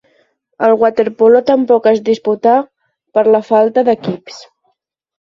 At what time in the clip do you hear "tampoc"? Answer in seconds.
1.49-1.89